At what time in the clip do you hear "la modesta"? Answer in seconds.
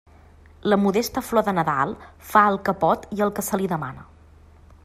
0.71-1.21